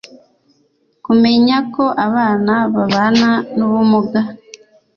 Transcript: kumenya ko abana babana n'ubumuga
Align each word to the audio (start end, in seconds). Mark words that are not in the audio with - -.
kumenya 1.05 1.57
ko 1.73 1.83
abana 2.07 2.53
babana 2.73 3.29
n'ubumuga 3.57 4.19